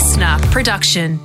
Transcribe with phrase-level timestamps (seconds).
[0.00, 1.20] listener production.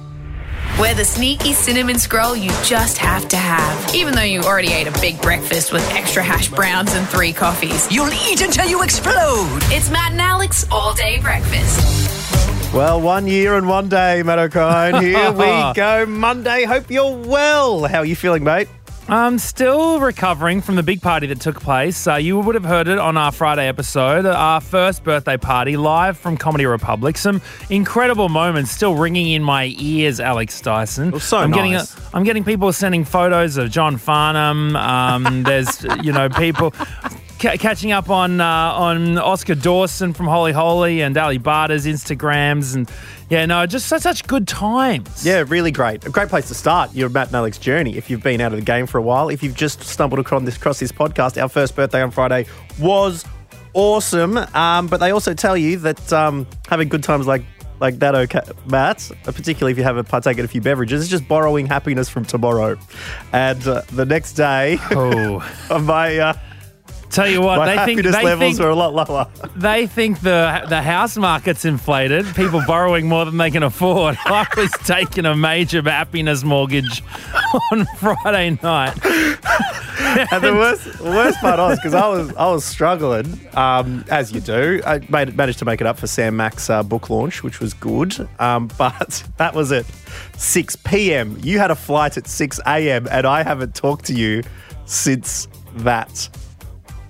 [0.78, 4.86] We're the sneaky cinnamon scroll you just have to have, even though you already ate
[4.86, 7.90] a big breakfast with extra hash browns and three coffees.
[7.90, 9.60] You'll eat until you explode.
[9.72, 12.74] It's Matt and Alex all day breakfast.
[12.74, 15.02] Well, one year and one day, Matt O'Kine.
[15.02, 16.06] Here we go.
[16.06, 16.66] Monday.
[16.66, 17.86] Hope you're well.
[17.86, 18.68] How are you feeling, mate?
[19.08, 22.08] I'm still recovering from the big party that took place.
[22.08, 26.18] Uh, you would have heard it on our Friday episode, our first birthday party live
[26.18, 27.16] from Comedy Republic.
[27.16, 27.40] Some
[27.70, 31.20] incredible moments still ringing in my ears, Alex Dyson.
[31.20, 31.96] so I'm getting nice.
[32.16, 34.76] I'm getting people sending photos of John Farnham.
[34.76, 36.74] Um, there's you know people.
[37.40, 42.76] Ca- Catching up on uh, on Oscar Dawson from Holy Holy and Ali Barter's Instagrams
[42.76, 42.90] and
[43.30, 45.26] yeah no just such, such good times.
[45.26, 46.06] Yeah, really great.
[46.06, 48.60] A great place to start your Matt and Alex journey if you've been out of
[48.60, 49.30] the game for a while.
[49.30, 52.46] If you've just stumbled across this, across this podcast, our first birthday on Friday
[52.80, 53.26] was
[53.74, 54.38] awesome.
[54.38, 57.44] Um, but they also tell you that um, having good times like
[57.82, 61.10] like that, okay, Matt, particularly if you have a partake in a few beverages, is
[61.10, 62.78] just borrowing happiness from tomorrow.
[63.34, 65.40] And uh, the next day, Oh,
[65.82, 66.34] my uh,
[67.10, 69.28] tell you what my they think they levels think, are a lot lower.
[69.56, 72.26] They think the the house market's inflated.
[72.36, 74.18] People borrowing more than they can afford.
[74.26, 77.04] I was taking a major happiness mortgage
[77.72, 78.98] on Friday night.
[80.32, 84.40] And the worst, worst part was because I was I was struggling, um, as you
[84.40, 84.82] do.
[84.86, 87.74] I made, managed to make it up for Sam Mac's uh, book launch, which was
[87.74, 88.28] good.
[88.40, 89.86] Um, but that was at
[90.38, 91.38] 6 p.m.
[91.42, 93.08] You had a flight at 6 a.m.
[93.10, 94.44] and I haven't talked to you
[94.86, 95.48] since
[95.78, 96.30] that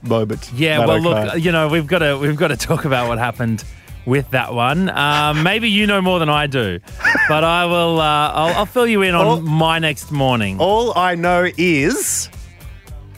[0.07, 0.51] moment.
[0.53, 3.17] Yeah, Matt well, look, you know, we've got to we've got to talk about what
[3.17, 3.63] happened
[4.05, 4.89] with that one.
[4.89, 6.79] Um, maybe you know more than I do,
[7.27, 7.99] but I will.
[7.99, 9.41] Uh, I'll, I'll fill you in on Oh.
[9.41, 10.57] my next morning.
[10.59, 12.29] all I know is.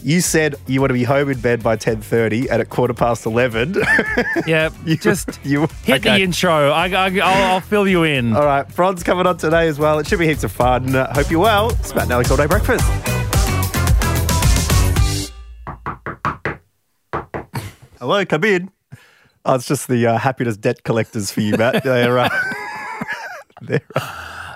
[0.04, 3.26] You said you want to be home in bed by 10.30 and at quarter past
[3.26, 3.76] 11.
[4.48, 6.70] yeah, you, just you, hit the intro.
[6.70, 8.34] I, I, I'll, I'll fill you in.
[8.34, 10.00] All right, Bron's coming on today as well.
[10.00, 10.96] It should be heaps of fun.
[10.96, 11.72] Uh, hope you're well.
[11.72, 12.86] It's Matt and Alex All Day Breakfast.
[18.00, 18.72] Hello, come in.
[19.46, 21.84] Oh, it's just the uh, happiness debt collectors for you, Matt.
[21.84, 22.30] They're, uh,
[23.62, 23.82] they're,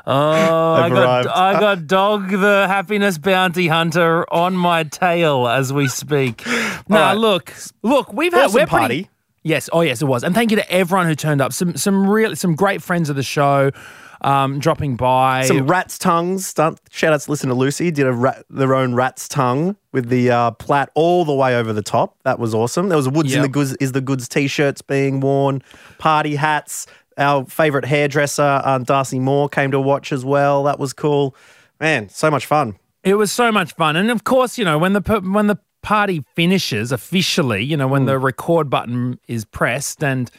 [0.07, 1.27] Oh, I got.
[1.27, 6.43] I got Dog the happiness bounty hunter on my tail as we speak.
[6.47, 7.13] No, right.
[7.13, 7.53] look,
[7.83, 9.09] look, we've had awesome we're pretty- party.
[9.43, 11.51] Yes, oh yes, it was, and thank you to everyone who turned up.
[11.51, 13.71] Some some real some great friends of the show,
[14.21, 15.43] um, dropping by.
[15.43, 16.47] Some rat's tongues.
[16.47, 17.91] Stunt, shout out to Listen to Lucy.
[17.91, 21.73] Did a rat, their own rat's tongue with the uh, plait all the way over
[21.73, 22.17] the top.
[22.23, 22.89] That was awesome.
[22.89, 25.63] There was a Woods in the Goods is the Goods t-shirts being worn,
[25.97, 26.87] party hats.
[27.17, 30.63] Our favourite hairdresser, um, Darcy Moore, came to watch as well.
[30.63, 31.35] That was cool.
[31.79, 32.77] Man, so much fun.
[33.03, 36.23] It was so much fun, and of course, you know when the when the party
[36.35, 40.29] finishes officially, you know when the record button is pressed and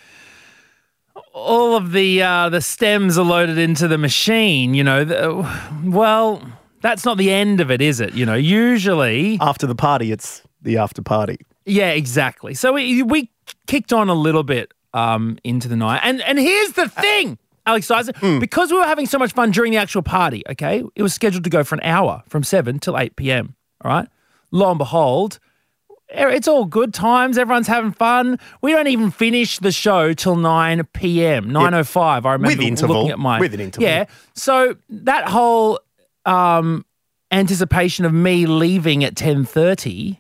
[1.35, 4.75] all of the uh, the stems are loaded into the machine.
[4.75, 5.49] You know, the,
[5.85, 6.43] well,
[6.81, 8.15] that's not the end of it, is it?
[8.15, 11.39] You know, usually, After the party, it's the after party.
[11.65, 12.55] yeah, exactly.
[12.55, 13.31] So we we
[13.67, 17.39] kicked on a little bit um, into the night, and and here's the thing.
[17.65, 21.03] Alex Dyson, because we were having so much fun during the actual party, okay, it
[21.03, 23.55] was scheduled to go for an hour from 7 till 8 p.m.
[23.85, 24.09] All right.
[24.51, 25.39] Lo and behold, eh,
[26.15, 27.39] it's all good times.
[27.39, 28.39] Everyone's having fun.
[28.61, 31.51] We don't even finish the show till 9 p.m.
[31.51, 32.25] 9.05.
[32.27, 32.97] I remember interval.
[32.97, 33.41] looking at my.
[33.41, 33.89] With an interval.
[33.89, 34.05] Yeah.
[34.35, 35.81] So that whole
[36.27, 36.85] um,
[37.31, 40.19] anticipation of me leaving at 10.30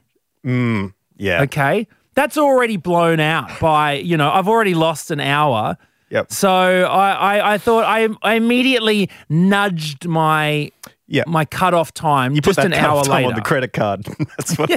[1.18, 1.42] Yeah.
[1.42, 5.76] okay that's already blown out by you know i've already lost an hour
[6.10, 6.32] Yep.
[6.32, 10.70] so i i, I thought I, I immediately nudged my
[11.12, 11.24] Yeah.
[11.26, 14.04] my cutoff time You put just an hour later on the credit card.
[14.38, 14.70] That's what.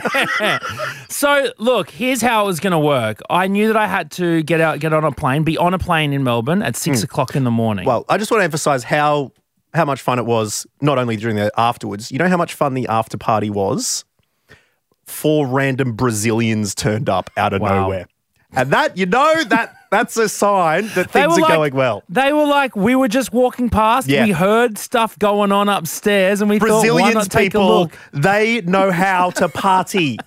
[1.09, 4.44] so look here's how it was going to work i knew that i had to
[4.44, 7.06] get out get on a plane be on a plane in melbourne at six hmm.
[7.06, 7.85] o'clock in the morning.
[7.85, 9.31] Well, I just want to emphasize how
[9.73, 12.12] how much fun it was, not only during the afterwards.
[12.12, 14.06] You know how much fun the after party was?
[15.06, 17.84] Four random Brazilians turned up out of Wow.
[17.84, 18.07] nowhere.
[18.53, 22.03] And that, you know, that that's a sign that things are like- going well.
[22.09, 24.08] They were like, we were just walking past.
[24.08, 24.26] Yeah.
[24.26, 27.97] We heard stuff going on upstairs, and we thought, Brazilians a people, look?
[28.14, 30.17] they know how to party.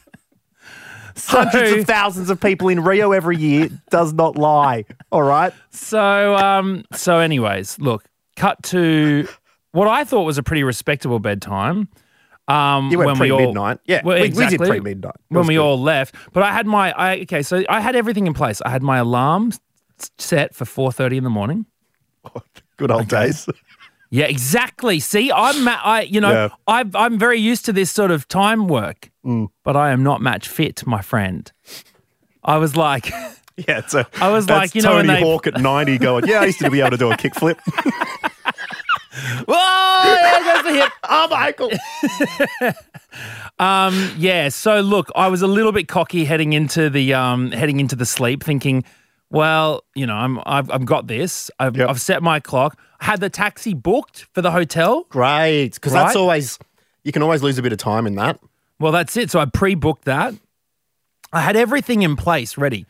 [1.17, 4.85] Hundreds of thousands of people in Rio every year does not lie.
[5.11, 5.53] All right.
[5.71, 8.05] So, um, so anyways, look,
[8.37, 9.27] cut to
[9.73, 11.89] what I thought was a pretty respectable bedtime.
[12.49, 13.79] Um, You went when we all- pre-midnight.
[13.85, 15.17] Yeah, well, we- we did exactly, pre-midnight.
[15.29, 15.61] When we good.
[15.61, 16.15] all left.
[16.33, 18.61] But I had my, I okay, so I had everything in place.
[18.65, 19.53] I had my alarm
[20.19, 21.67] set for four thirty in the morning.
[22.77, 23.47] Good old days.
[24.11, 25.01] Yeah, exactly.
[25.01, 26.49] See, I'm, I, you know, Yeah.
[26.67, 29.49] I've, I'm very used to this sort of time work, Mm.
[29.65, 31.53] but I am not match fit, my friend.
[32.43, 33.11] I was like,
[33.69, 36.47] Yeah, so I was like, you know, Tony they- Hawk at 90 going, yeah, I
[36.47, 37.59] used to be able to do a kickflip.
[39.49, 40.05] Whoa!
[40.05, 40.93] There goes the hip.
[41.09, 41.71] oh, Michael.
[43.59, 44.51] Um, yeah.
[44.51, 48.07] So look, I was a little bit cocky heading into the um, heading into the
[48.07, 48.85] sleep, thinking,
[49.31, 51.51] well, you know, I'm I've, I've got this.
[51.59, 51.89] I've, Yep.
[51.91, 52.79] I've set my clock.
[53.01, 55.05] I had the taxi booked for the hotel.
[55.09, 55.75] Great.
[55.75, 56.05] Because Right?
[56.05, 56.59] that's always,
[57.03, 58.39] you can always lose a bit of time in that.
[58.79, 59.31] Well, that's it.
[59.33, 60.35] So I pre-booked that.
[61.33, 62.87] I had everything in place, ready.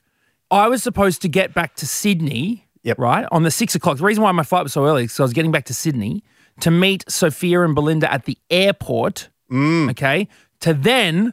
[0.50, 2.98] I was supposed to get back to Sydney, Yep.
[2.98, 3.98] right, on the six o'clock.
[3.98, 5.74] The reason why my flight was so early is because I was getting back to
[5.74, 6.22] Sydney
[6.60, 9.90] to meet Sophia and Belinda at the airport, Mm.
[9.90, 10.28] okay,
[10.60, 11.32] to then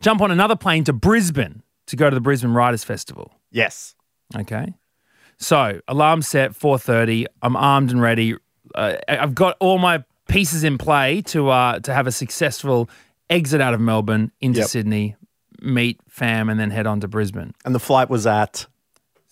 [0.00, 3.32] jump on another plane to Brisbane to go to the Brisbane Writers Festival.
[3.50, 3.94] Yes.
[4.36, 4.74] Okay.
[5.38, 7.26] So alarm set, four thirty.
[7.42, 8.36] I'm armed and ready.
[8.74, 12.88] Uh, I've got all my pieces in play to uh, to have a successful
[13.28, 14.68] exit out of Melbourne into Yep.
[14.68, 15.16] Sydney,
[15.62, 17.54] meet fam, and then head on to Brisbane.
[17.64, 18.66] And the flight was at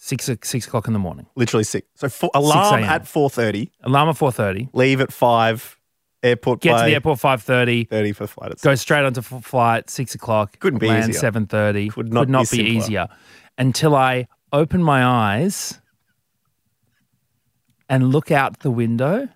[0.00, 1.27] Six uh, six o'clock in the morning.
[1.35, 1.87] literally six.
[1.97, 2.85] So for, alarm a.m.
[2.85, 4.69] at 4.30, Alarm at four thirty.
[4.73, 5.77] leave at 5,
[6.23, 7.85] airport Get to the airport five thirty.
[7.85, 8.53] 30 for flight.
[8.53, 10.59] It's Go straight onto f- flight six o'clock.
[10.61, 11.19] Couldn't be land easier.
[11.21, 11.89] Seven thirty.
[11.89, 13.09] Could not be be, easier.
[13.59, 15.81] Until I open my eyes
[17.89, 19.29] and look out the window.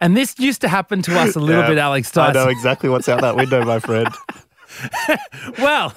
[0.00, 2.88] And this used to happen to us a little Yeah, bit, Alex I know exactly
[2.88, 4.08] what's out that window, my friend.
[5.58, 5.92] Well,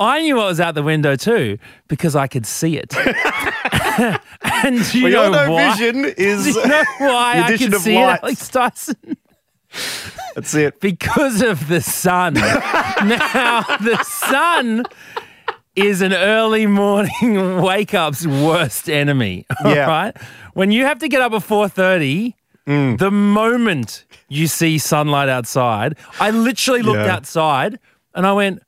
[0.00, 1.58] I knew what was out the window too
[1.88, 2.94] because I could see it.
[4.42, 5.76] and do you Well, know your no why?
[5.76, 8.14] vision is Do you know why I could see light.
[8.14, 9.16] it, Alex Dyson?
[10.34, 10.80] That's it.
[10.80, 12.34] because of the sun.
[12.34, 14.84] now, the sun
[15.76, 19.46] is an early morning wake up's worst enemy.
[19.64, 19.86] Yeah.
[19.86, 20.16] right?
[20.54, 22.34] When you have to get up at 4:30,
[22.66, 22.98] Mm.
[22.98, 27.14] the moment you see sunlight outside, I literally looked Yeah.
[27.14, 27.78] outside
[28.14, 28.62] and I went,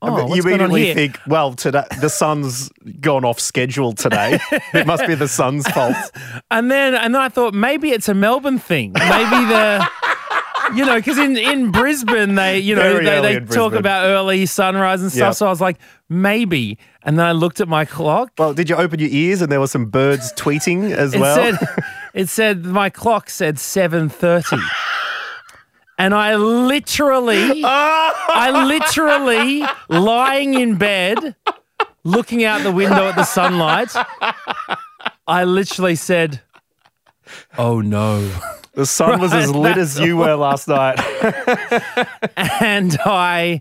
[0.00, 4.38] Oh, you immediately think, well, today the sun's gone off schedule today.
[4.72, 5.96] it must be the sun's fault.
[6.50, 8.92] And then and then I thought maybe it's a Melbourne thing.
[8.92, 9.86] Maybe the
[10.74, 14.46] you know, because in, in Brisbane they you know Very they, they talk about early
[14.46, 15.30] sunrise and stuff.
[15.30, 15.34] Yep.
[15.34, 15.78] So I was like,
[16.08, 16.78] maybe.
[17.02, 18.32] And then I looked at my clock.
[18.38, 21.34] Well, did you open your ears and there were some birds tweeting as It well?
[21.36, 21.68] said
[22.14, 24.56] it said my clock said seven thirty.
[25.98, 31.34] And I literally, I literally lying in bed,
[32.04, 33.92] looking out the window at the sunlight.
[35.26, 36.40] I literally said,
[37.58, 38.30] "Oh no."
[38.78, 41.00] the sun was as lit as you were last night.
[42.36, 43.60] and I,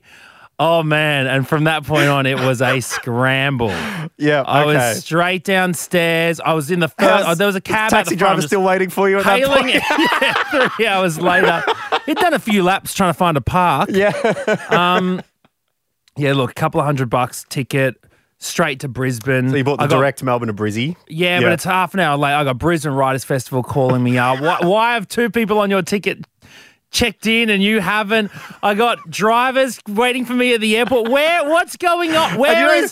[0.60, 1.28] oh man!
[1.28, 3.70] And from that point on, it was a scramble.
[4.18, 4.74] yeah, I okay.
[4.78, 6.40] was straight downstairs.
[6.40, 7.26] I was in the first.
[7.28, 7.90] Oh, there was a cab.
[7.92, 9.74] Taxi driver still waiting for you at that point.
[10.62, 11.64] yeah, three hours later,
[12.06, 13.90] he'd done a few laps trying to find a park.
[13.92, 14.12] Yeah.
[14.70, 15.22] Um,
[16.18, 16.34] yeah.
[16.34, 17.96] Look, a couple of hundred bucks ticket.
[18.40, 19.50] Straight to Brisbane.
[19.50, 20.96] So you bought the I got- direct Melbourne to Brizzy.
[21.08, 21.46] Yeah, Yeah.
[21.48, 22.34] but it's half an hour late.
[22.34, 24.40] I got Brisbane Writers Festival calling me up.
[24.40, 26.24] Why, why have two people on your ticket
[26.92, 28.32] checked in and you haven't?
[28.64, 31.10] I got drivers waiting for me at the airport.
[31.10, 31.48] Where?
[31.50, 32.38] What's going on?
[32.38, 32.88] Where you, know,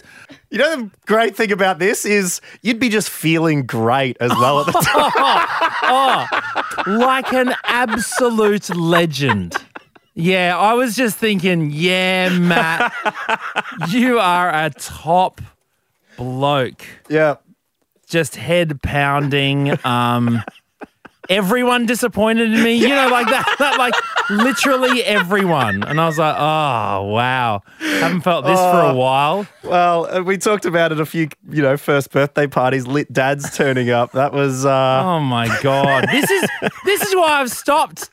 [0.51, 4.61] you know the great thing about this is you'd be just feeling great as well
[4.61, 4.73] at the
[6.85, 6.99] time.
[6.99, 9.55] Like an absolute legend.
[10.13, 12.93] Yeah, I was just thinking, yeah, Matt,
[13.89, 15.41] you are a top
[16.15, 16.85] bloke.
[17.09, 17.35] yeah.
[18.07, 19.77] just head pounding.
[19.85, 20.41] Um,
[21.29, 23.93] everyone disappointed in me, you know, like that, that, like
[24.29, 25.83] literally everyone.
[25.83, 28.95] And I was like, oh wow, haven't felt this for a Oh.
[28.95, 29.47] while.
[29.63, 33.55] Well, uh, we talked about it a few, you know, first birthday parties, lit dads
[33.55, 34.11] turning up.
[34.13, 36.49] That was, uh, Oh my god, this is
[36.85, 38.09] this is why I've stopped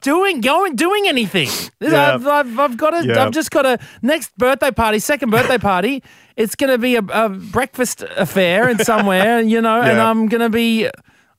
[0.00, 1.48] doing going doing anything.
[1.80, 2.14] Yeah.
[2.14, 3.06] I've, I've, I've got to.
[3.06, 3.24] Yeah.
[3.24, 6.02] I've just got a next birthday party, second birthday party.
[6.36, 10.40] It's going to be a, a breakfast affair in somewhere, you know, and I'm going
[10.40, 10.88] to be.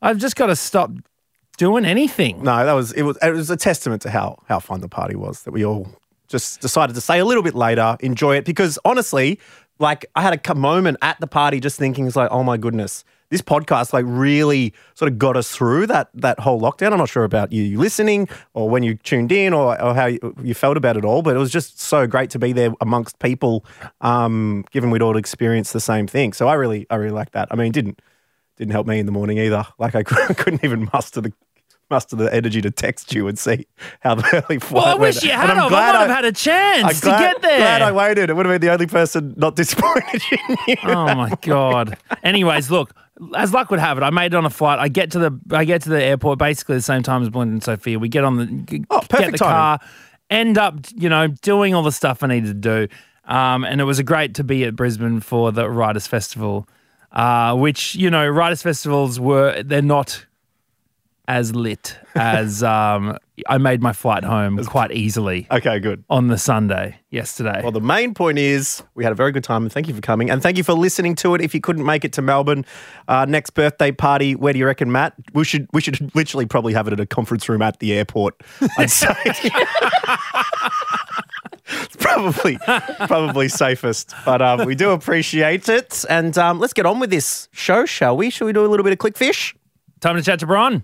[0.02, 0.92] I've just got to stop
[1.60, 2.42] doing anything.
[2.42, 5.16] no, that was, it was, it was a testament to how, how fun the party
[5.16, 5.88] was that we all
[6.30, 8.46] just decided to stay a little bit later, enjoy it.
[8.46, 9.40] Because honestly,
[9.78, 13.04] like I had a moment at the party just thinking, it's like, oh my goodness,
[13.30, 16.94] this podcast like really sort of got us through that that whole lockdown.
[16.94, 20.36] I'm not sure about you listening or when you tuned in or, or how you,
[20.42, 23.20] you felt about it all, but it was just so great to be there amongst
[23.20, 23.66] people,
[24.00, 26.32] um, given we'd all experienced the same thing.
[26.32, 27.50] So I really, I really like that.
[27.52, 28.02] I mean, it didn't
[28.56, 29.66] didn't help me in the morning either.
[29.78, 31.34] Like I couldn't even muster the
[31.90, 33.68] muster the energy to text you and see
[34.02, 35.16] how the early flight Well, I went.
[35.16, 35.58] wish you And had.
[35.58, 37.58] I'm glad I might have had a chance I'm to glad, get there.
[37.60, 38.30] Glad I waited.
[38.30, 40.76] It would have been the only person not disappointed in you.
[40.84, 41.98] oh my god.
[42.24, 42.94] Anyways, look,
[43.36, 44.80] as luck would have it, I made it on a flight.
[44.80, 47.54] I get to the I get to the airport basically the same time as Belinda
[47.54, 48.00] and Sophia.
[48.00, 49.54] We get on the Oh, get perfect the timing.
[49.54, 49.80] car,
[50.30, 52.96] end up you know doing all the stuff I needed to do.
[53.26, 56.68] Um, and it was great to be at Brisbane for the Writers Festival,
[57.12, 60.26] uh, which, you know, Writers Festivals were, they're not
[61.30, 63.18] as lit as um,
[63.48, 66.04] I made my flight home quite easily Okay, good.
[66.10, 67.62] on the Sunday yesterday.
[67.62, 70.02] Well, the main point is we had a very good time, and thank you for
[70.02, 71.42] coming, and thank you for listening to it.
[71.42, 72.66] If you couldn't make it to Melbourne,
[73.08, 75.14] uh, next birthday party, where do you reckon, Matt?
[75.34, 78.36] We should we should literally probably have it at a conference room at the airport.
[78.78, 79.14] I'd say.
[81.72, 82.58] It's probably
[83.08, 87.48] probably safest, but um, we do appreciate it, and um, let's get on with this
[87.52, 88.32] show, shall we?
[88.32, 89.54] Shall we do a little bit of clickfish?
[90.00, 90.84] Time to chat to Bron.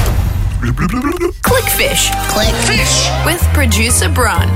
[0.61, 3.25] Clickfish Clickfish.
[3.25, 4.47] with producer Bron.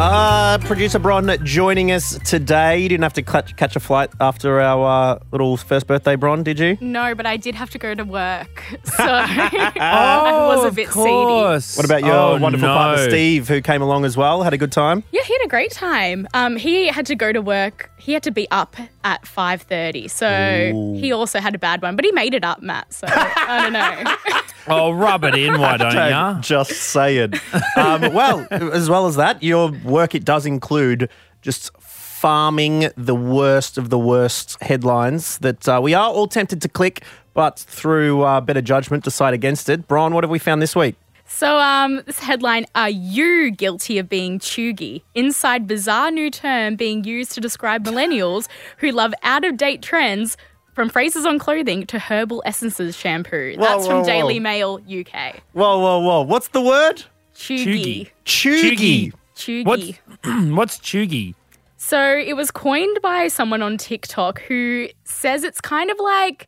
[0.00, 2.78] Uh, producer Bron joining us today.
[2.78, 6.44] You didn't have to catch, catch a flight after our uh, little first birthday, Bron,
[6.44, 6.78] did you?
[6.80, 11.08] No, but I did have to go to work, so I was a bit seedy.
[11.08, 12.74] What about your Oh, wonderful no.
[12.74, 14.44] partner, Steve, who came along as well?
[14.44, 15.02] Had a good time?
[15.10, 16.28] Yeah, he had a great time.
[16.34, 17.90] Um, he had to go to work.
[17.98, 21.96] He had to be up at five thirty, so he also had a bad one.
[21.96, 22.92] But he made it up, Matt.
[22.94, 24.14] So I don't know.
[24.70, 26.42] Oh, rub it in, why don't you?
[26.42, 27.34] Just saying.
[27.76, 31.08] um, well, as well as that, your work it does include
[31.42, 36.68] just farming the worst of the worst headlines that uh, we are all tempted to
[36.68, 39.86] click, but through uh, better judgment, decide against it.
[39.86, 40.96] Brian, what have we found this week?
[41.30, 45.02] So, um, this headline: Are you guilty of being cheugy?
[45.14, 50.36] Inside bizarre new term being used to describe millennials who love out of date trends.
[50.78, 53.56] From phrases on clothing to herbal essences shampoo.
[53.56, 54.04] That's whoa, from whoa.
[54.04, 55.40] Daily Mail UK.
[55.52, 56.22] Whoa, whoa, whoa!
[56.22, 57.02] What's the word?
[57.34, 58.12] Cheugy.
[58.24, 59.12] Cheugy.
[59.34, 59.66] Cheugy.
[59.66, 59.98] What's
[60.56, 61.34] what's cheugy?
[61.78, 66.46] So it was coined by someone on TikTok who says it's kind of like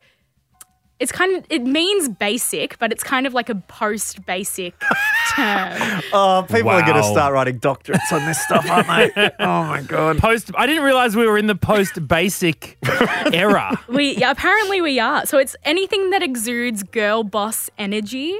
[1.01, 4.79] it's kind of it means basic, but it's kind of like a post basic
[5.35, 6.01] term.
[6.13, 9.31] Oh, people are going to start writing doctorates on this stuff, aren't they?
[9.39, 10.19] oh my god!
[10.19, 10.51] Post.
[10.55, 12.77] I didn't realize we were in the post basic
[13.33, 13.79] era.
[13.87, 15.25] We yeah, apparently we are.
[15.25, 18.39] So it's anything that exudes girl boss energy.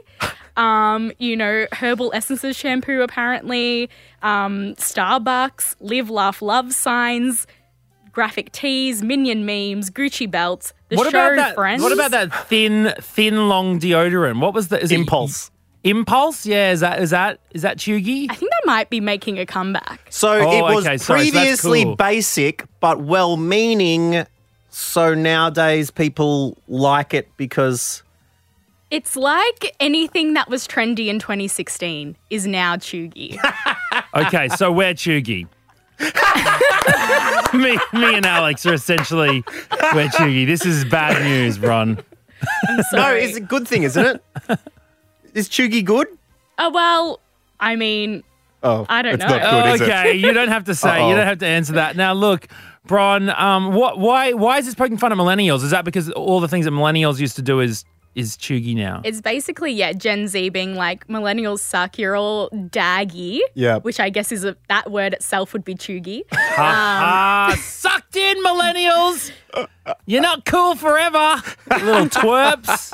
[0.57, 3.89] Um, you know, herbal essences shampoo apparently,
[4.21, 7.47] um, Starbucks, live laugh love signs,
[8.11, 11.55] graphic tees, minion memes, Gucci belts, the What show about that?
[11.55, 11.81] Friends.
[11.81, 14.39] What about that thin, thin, long deodorant?
[14.39, 15.49] What was the is Impulse.
[15.83, 16.45] Impulse.
[16.45, 16.71] Yeah.
[16.71, 18.27] Is that is that is that cheugy?
[18.29, 19.99] I think that might be making a comeback.
[20.09, 21.95] So Oh, it was okay, sorry, so previously cool.
[21.95, 24.25] basic, but well-meaning.
[24.69, 28.03] So nowadays people like it because
[28.91, 33.37] It's like anything that was trendy in 2016 is now cheugy.
[34.13, 35.47] Okay, so we're cheugy.
[37.53, 39.43] me, me and Alex are essentially
[39.93, 40.45] we're cheugy.
[40.45, 42.01] This is bad news, Ron.
[42.69, 43.23] no, Sorry.
[43.23, 44.05] it's a good thing, isn't
[44.49, 44.59] it?
[45.33, 46.07] is cheugy good?
[46.57, 47.19] Oh well,
[47.59, 48.23] I mean,
[48.63, 49.29] Oh, I don't it's know.
[49.37, 49.83] not good, is it?
[49.91, 50.89] okay, you don't have to say.
[51.01, 51.09] Uh-oh.
[51.09, 51.95] You don't have to answer that.
[51.95, 52.47] Now, look,
[52.85, 53.29] Bron.
[53.31, 53.97] Um, what?
[53.99, 54.33] Why?
[54.33, 55.63] Why is this poking fun at millennials?
[55.63, 59.01] Is that because all the things that millennials used to do is is cheugy now?
[59.05, 61.97] it's basically yeah, Gen Z being like millennials suck.
[61.97, 63.39] You're all daggy.
[63.53, 63.77] Yeah.
[63.79, 66.23] Which I guess is a, that word itself would be cheugy.
[66.57, 69.31] Ah, sucked in, millennials.
[70.05, 72.91] You're not cool forever, little twerps.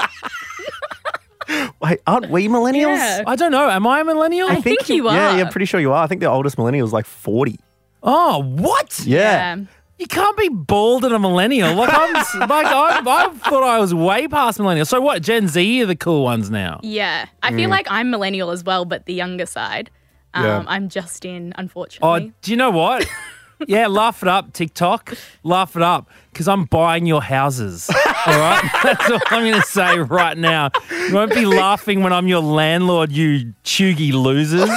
[1.81, 2.97] Wait, aren't we millennials?
[2.97, 3.23] Yeah.
[3.25, 3.69] I don't know.
[3.69, 4.49] Am I a millennial?
[4.49, 5.15] I think you Yeah, are.
[5.15, 6.03] yeah, yeah, I'm pretty sure you are.
[6.03, 7.57] I think the oldest millennial is like 40.
[8.03, 9.01] oh, what?
[9.05, 9.55] Yeah.
[9.55, 9.63] Yeah.
[9.97, 11.73] You can't be bald and a millennial.
[11.73, 12.13] Like I'm,
[12.47, 14.85] like I, I thought I was way past millennial.
[14.85, 15.23] So what?
[15.23, 16.79] Gen Z are the cool ones now.
[16.83, 17.25] Yeah.
[17.41, 17.55] I Mm.
[17.55, 19.89] feel like I'm millennial as well, but the younger side.
[20.35, 20.63] Um, Yeah.
[20.67, 22.33] I'm just in, Oh, unfortunately.
[22.43, 23.07] do you know what?
[23.67, 25.15] yeah, laugh it up, TikTok.
[25.43, 27.89] Laugh it up, because I'm buying your houses.
[28.27, 30.69] All right, that's all I'm going to say right now.
[30.91, 34.69] You won't be laughing when I'm your landlord, you cheugy losers.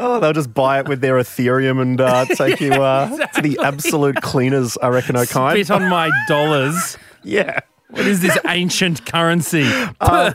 [0.00, 3.58] Oh, they'll just buy it with their Ethereum and uh, take you uh, to the
[3.62, 5.64] absolute cleaners, I reckon, O'Kine.
[5.64, 6.96] Spit on my dollars.
[7.24, 7.60] yeah.
[7.90, 9.68] What is this ancient currency?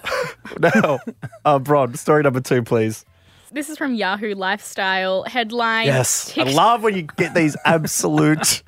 [0.59, 0.99] No.
[1.45, 3.05] Uh, Bron, story number two, please.
[3.51, 5.85] this is from Yahoo Lifestyle headline.
[5.85, 6.37] Yes.
[6.37, 8.61] I love when you get these absolute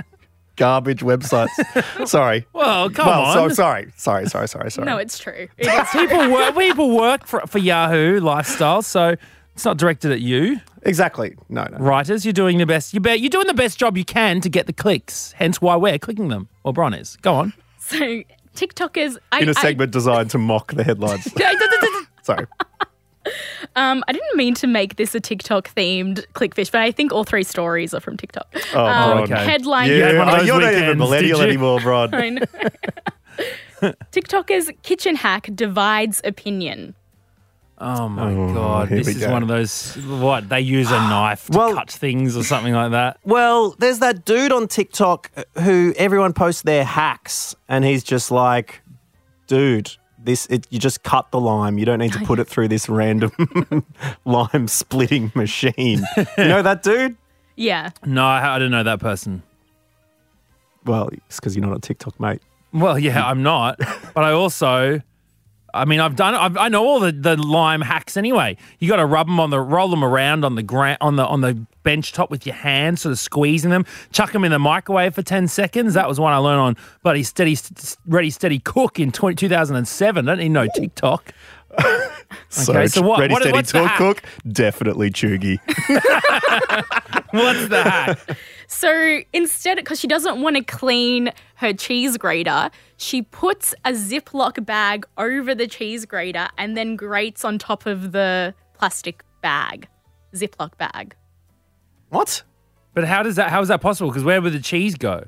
[0.56, 2.08] garbage websites.
[2.08, 2.46] Sorry.
[2.54, 3.34] well, come well, on.
[3.34, 3.92] so, sorry.
[3.98, 4.86] Sorry, sorry, sorry, sorry.
[4.86, 5.48] No, it's true.
[5.58, 6.08] It is true.
[6.08, 9.16] people work, people work for, for Yahoo Lifestyle, so
[9.56, 10.60] it's not directed at you.
[10.84, 11.36] exactly.
[11.50, 11.78] No, no.
[11.80, 12.94] Writers, you're doing the best.
[12.94, 15.32] You bet you're doing the best job you can to get the clicks.
[15.32, 16.48] Hence why we're clicking them.
[16.64, 17.16] Or Bron is.
[17.18, 17.54] Go on.
[17.80, 18.22] So
[18.56, 21.28] TikTokers, I, In a segment designed to mock the headlines.
[22.24, 22.46] Sorry.
[23.76, 27.24] um, I didn't mean to make this a TikTok themed clickfish, but I think all
[27.24, 28.48] three stories are from TikTok.
[28.74, 29.36] Oh, Um, okay.
[29.46, 29.90] Headline.
[29.90, 32.14] Yeah, had one oh, you're not even a millennial anymore, Bron.
[32.14, 32.46] I know.
[34.12, 36.96] TikTokers kitchen hack divides opinion.
[37.78, 39.32] Oh my oh, god, this is go.
[39.32, 39.96] one of those.
[39.96, 43.18] What they use a knife to Well- cut things or something like that.
[43.26, 45.30] Well, there's that dude on TikTok
[45.60, 48.82] who everyone posts their hacks, and he's just like,
[49.48, 51.78] dude, this it, you just cut the lime.
[51.78, 53.32] You don't need to put it through this random
[54.26, 56.04] lime splitting machine.
[56.38, 57.18] You know that dude?
[57.58, 57.90] Yeah.
[58.06, 59.44] No, I, I don't know that person.
[60.86, 62.42] Well, it's because you're not on TikTok, mate.
[62.72, 63.80] Well, yeah, I'm not,
[64.14, 65.02] but I also.
[65.76, 66.34] I mean, I've done.
[66.34, 68.56] I've, I know all the, the lime hacks anyway.
[68.80, 71.26] You got to rub them on the, roll them around on the gra- on the
[71.26, 73.86] on the bench top with your hands, sort of squeezing them.
[74.12, 75.94] Chuck them in the microwave for ten seconds.
[75.94, 77.58] That was one I learned on bloody steady,
[78.08, 80.28] ready, steady cook in 20, 2007.
[80.28, 81.34] I don't need no TikTok.
[82.70, 84.24] Okay, so what- Ready, what- steady, what's talk, cook?
[84.48, 85.60] Definitely cheugy.
[87.32, 88.20] What's the hack?
[88.68, 94.66] So instead, because she doesn't want to clean her cheese grater, she puts a Ziploc
[94.66, 99.88] bag over the cheese grater and then grates on top of the plastic bag,
[100.34, 101.16] Ziploc bag.
[102.10, 102.42] what?
[102.96, 103.52] But how does that?
[103.52, 104.10] How is that possible?
[104.10, 105.26] Because where would the cheese go?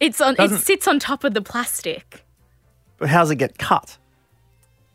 [0.00, 0.34] It's on.
[0.34, 2.24] Doesn't- It sits on top of the plastic.
[2.98, 3.96] But how's it get cut?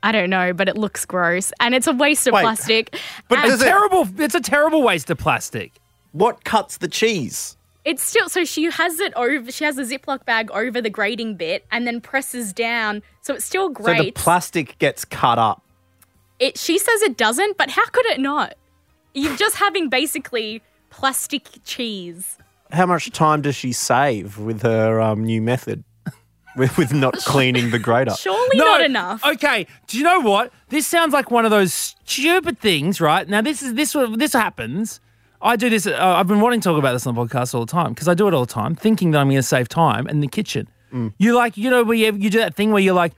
[0.03, 2.95] I don't know, but it looks gross and it's a waste of Wait, plastic.
[3.27, 4.07] but And does it- Terrible.
[4.17, 5.73] It's a terrible waste of plastic.
[6.11, 7.53] What cuts the cheese?
[7.85, 9.49] it's still so she has it over.
[9.49, 13.45] She has a Ziploc bag over the grating bit and then presses down, so it's
[13.45, 15.63] still So the plastic gets cut up.
[16.37, 18.55] it she says it doesn't, but how could it not?
[19.13, 22.37] You're just having basically plastic cheese.
[22.73, 25.85] How much time does she save with her um, new method?
[26.57, 28.15] With, with not cleaning the grater.
[28.15, 29.23] Surely not enough.
[29.25, 29.67] Okay.
[29.87, 30.51] Do you know what?
[30.69, 33.27] This sounds like one of those stupid things, right?
[33.27, 34.99] Now this is this this happens.
[35.41, 35.85] I do this.
[35.85, 38.07] Uh, I've been wanting to talk about this on the podcast all the time because
[38.07, 40.27] I do it all the time, thinking that I'm going to save time in the
[40.27, 40.67] kitchen.
[41.19, 43.13] You like, you know, where you, you do that thing where you're like,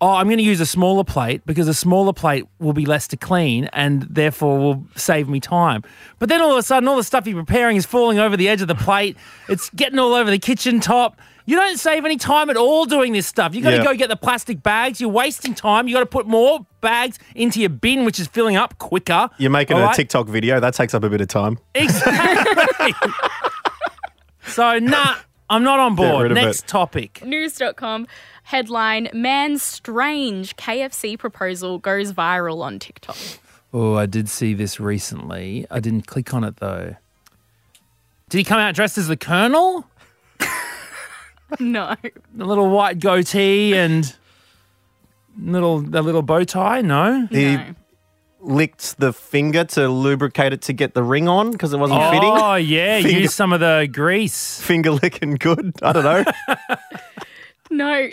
[0.00, 3.08] oh, I'm going to use a smaller plate because a smaller plate will be less
[3.08, 5.82] to clean and therefore will save me time.
[6.18, 8.48] But then all of a sudden, all the stuff you're preparing is falling over the
[8.48, 9.16] edge of the plate.
[9.48, 11.18] It's getting all over the kitchen top.
[11.46, 13.54] You don't save any time at all doing this stuff.
[13.54, 13.84] You got to Yeah.
[13.84, 15.00] go get the plastic bags.
[15.00, 15.86] You're wasting time.
[15.88, 19.28] You got to put more bags into your bin, which is filling up quicker.
[19.36, 19.94] You're making All a right?
[19.96, 20.58] TikTok video.
[20.58, 21.58] That takes up a bit of time.
[21.74, 22.94] Exactly.
[24.46, 25.16] so, nah,
[25.50, 26.30] I'm not on board.
[26.30, 26.66] of Next it.
[26.66, 27.22] topic.
[27.24, 28.06] News.com
[28.44, 33.16] headline Man's strange KFC proposal goes viral on TikTok.
[33.72, 35.66] Oh, I did see this recently.
[35.70, 36.96] I didn't click on it though.
[38.30, 39.86] Did he come out dressed as the Colonel?
[41.60, 41.94] No.
[42.34, 44.14] The little white goatee and
[45.38, 46.80] little the little bow tie?
[46.80, 47.26] No.
[47.30, 47.74] He no.
[48.40, 52.32] licked the finger to lubricate it to get the ring on because it wasn't fitting.
[52.32, 54.60] Oh yeah, Finger- use some of the grease.
[54.60, 55.72] Finger licking good.
[55.82, 56.24] I don't know.
[57.70, 58.08] No.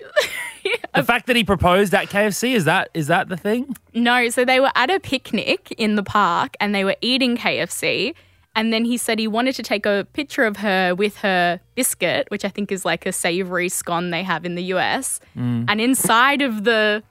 [0.96, 3.76] The fact that he proposed at KFC is that is that the thing?
[3.94, 8.14] No, so they were at a picnic in the park and they were eating KFC.
[8.56, 12.28] And then he said he wanted to take a picture of her with her biscuit,
[12.30, 15.22] which I think is like a savory scone they have in the US.
[15.38, 15.66] Mm.
[15.70, 17.02] And inside of the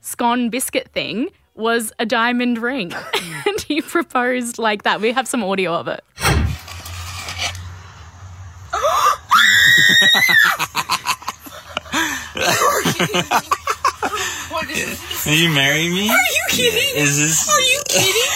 [0.00, 2.92] scone biscuit thing was a diamond ring.
[3.46, 5.00] and he proposed like that.
[5.00, 6.02] We have some audio of it.
[15.26, 16.08] Will you marry me?
[16.08, 17.02] Are you kidding?
[17.02, 17.48] Is this?
[17.48, 18.35] Are you kidding?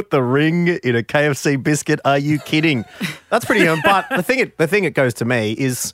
[0.00, 2.00] Put the ring in a KFC biscuit.
[2.06, 2.86] Are you kidding?
[3.28, 3.68] That's pretty.
[3.68, 5.92] Um, but the thing, it, the thing it goes to me is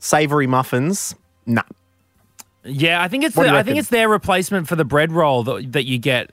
[0.00, 1.14] savory muffins.
[1.46, 1.62] Nah.
[2.64, 5.70] Yeah, I think it's the, I think it's their replacement for the bread roll that
[5.74, 6.32] that you get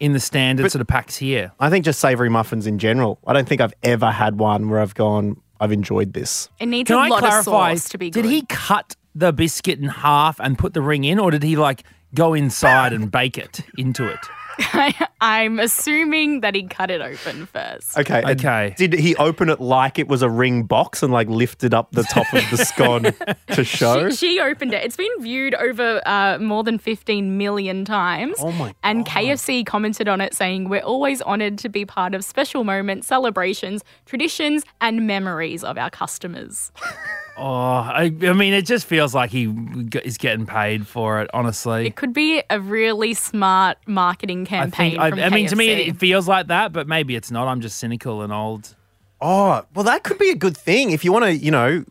[0.00, 1.50] in the standard sort of packs here.
[1.58, 3.18] I think just savory muffins in general.
[3.26, 5.40] I don't think I've ever had one where I've gone.
[5.60, 6.50] I've enjoyed this.
[6.60, 7.70] It needs Can a I lot clarify?
[7.70, 8.20] of sauce to be good.
[8.24, 11.56] did he cut the biscuit in half and put the ring in, or did he
[11.56, 14.18] like go inside and bake it into it?
[15.20, 17.98] I'm assuming that he cut it open first.
[17.98, 18.22] Okay.
[18.22, 18.74] and Okay.
[18.76, 22.04] Did he open it like it was a ring box and like lifted up the
[22.04, 23.12] top of the scone
[23.54, 24.10] to show?
[24.10, 24.84] She, she opened it.
[24.84, 28.36] It's been viewed over uh, more than 15 million times.
[28.38, 32.24] Oh my And KFC commented on it saying, We're always honored to be part of
[32.24, 36.72] special moments, celebrations, traditions, and memories of our customers.
[37.38, 41.30] Oh, I, I mean, it just feels like he g- is getting paid for it.
[41.32, 44.90] Honestly, It could be a really smart marketing I campaign.
[44.92, 45.00] think.
[45.00, 45.78] I, from I mean, to me, KFC.
[45.80, 47.46] it, it feels like that, but maybe it's not.
[47.46, 48.74] I'm just cynical and old.
[49.20, 51.84] Oh, well, that could be a good thing if you want to, you know,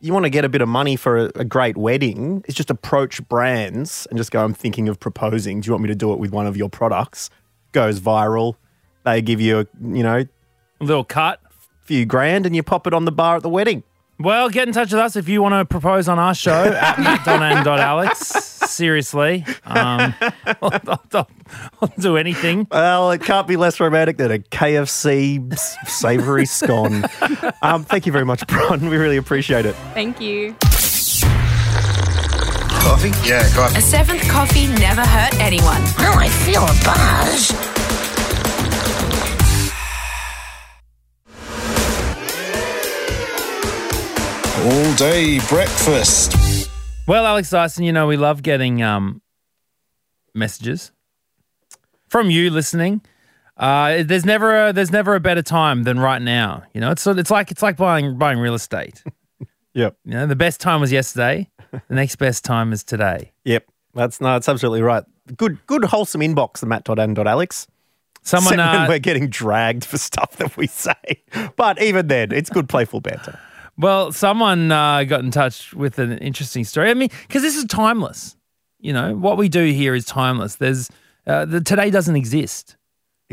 [0.00, 2.42] you want to get a bit of money for a, a great wedding.
[2.48, 4.42] Is just approach brands and just go.
[4.44, 5.60] I'm thinking of proposing.
[5.60, 7.28] Do you want me to do it with one of your products?
[7.72, 8.56] Goes viral.
[9.04, 10.24] They give you a, you know,
[10.80, 11.40] A little cut.
[11.82, 13.82] few grand and you pop it on the bar at the wedding.
[14.18, 16.98] Well, get in touch with us if you want to propose on our show at
[16.98, 18.18] matt.and.alex.
[18.70, 19.44] seriously.
[19.64, 21.28] Um, I'll, I'll- I'll-
[21.80, 22.66] I'll do anything.
[22.72, 25.56] Well, it can't be less romantic than a KFC
[25.88, 27.04] savoury scone.
[27.62, 28.88] Um, thank you very much, Bron.
[28.90, 29.74] We really appreciate it.
[29.94, 30.54] Thank you.
[32.82, 33.10] Coffee?
[33.28, 33.78] Yeah, coffee.
[33.78, 35.80] A seventh coffee never hurt anyone.
[35.98, 37.50] Oh, I feel a buzz.
[44.66, 46.68] All day breakfast.
[47.06, 49.22] Well, Alex Dyson, you know we love getting um,
[50.34, 50.90] messages
[52.08, 53.00] from you listening.
[53.56, 56.64] Uh, there's never a, there's never a better time than right now.
[56.74, 59.04] You know, it's it's like it's like buying buying real estate.
[59.74, 59.94] Yep.
[60.06, 61.50] You know, the best time was yesterday.
[61.70, 63.32] The next best time is today.
[63.44, 63.66] Yep.
[63.94, 65.04] That's no, that's absolutely right.
[65.36, 67.68] Good, good, wholesome inbox, the Matt.and.alex.
[68.22, 70.94] Someone Except when uh, we're getting dragged for stuff that we say.
[71.56, 73.38] But even then, it's good, playful banter.
[73.78, 76.90] Well, someone uh, got in touch with an interesting story.
[76.90, 78.36] I mean, because this is timeless.
[78.78, 80.56] You know, what we do here is timeless.
[80.56, 80.90] There's
[81.26, 82.76] uh, the today doesn't exist.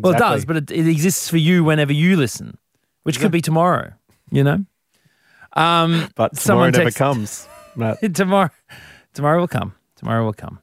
[0.01, 2.57] Well, it does, but it, it exists for you whenever you listen,
[3.03, 3.93] which could be tomorrow.
[4.31, 4.65] You know,
[5.53, 7.47] um, but tomorrow someone never text- comes.
[7.75, 7.99] Matt.
[8.15, 8.49] tomorrow,
[9.13, 9.75] tomorrow will come.
[9.95, 10.59] Tomorrow will come.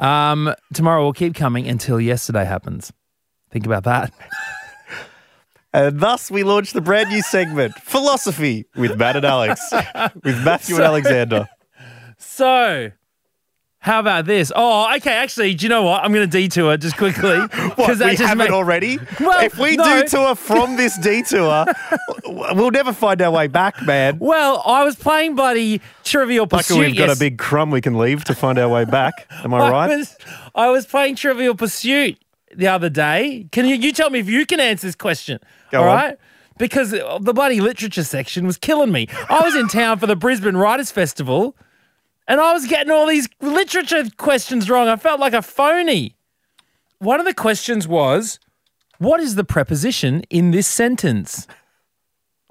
[0.00, 2.92] Um, tomorrow will keep coming until yesterday happens.
[3.50, 4.12] Think about that.
[5.72, 9.72] And thus we launched the brand new segment, Philosophy with Matt and Alex,
[10.22, 11.48] with Matthew and Alexander.
[12.18, 12.92] So,
[13.82, 14.52] how about this?
[14.54, 15.12] Oh, okay.
[15.12, 16.04] Actually, do you know what?
[16.04, 17.38] I'm going to detour just quickly
[17.74, 18.98] What, we haven't already?
[19.18, 20.02] Well, if we no.
[20.02, 21.64] detour from this detour,
[22.24, 24.18] we'll never find our way back, man.
[24.20, 26.74] Well, I was playing bloody Trivial Pursuit.
[26.74, 29.26] Luckily, we've got yes- a big crumb we can leave to find our way back.
[29.42, 29.88] Am I right?
[29.88, 30.16] was,
[30.54, 32.18] I was playing Trivial Pursuit
[32.54, 33.48] the other day.
[33.52, 35.38] Can you, you tell me if you can answer this question?
[35.70, 35.96] Go all on.
[35.96, 36.18] right?
[36.58, 39.08] Because the bloody literature section was killing me.
[39.28, 41.56] I was in town for the Brisbane Writers Festival
[42.28, 44.88] and I was getting all these literature questions wrong.
[44.88, 46.14] I felt like a phony.
[46.98, 48.38] One of the questions was,
[48.98, 51.48] what is the preposition in this sentence?